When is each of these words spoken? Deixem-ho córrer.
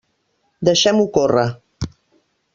Deixem-ho 0.69 1.05
córrer. 1.19 1.45